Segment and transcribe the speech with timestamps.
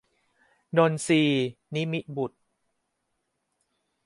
[0.77, 1.39] นนทรีย์
[1.75, 2.37] นิมิบุตร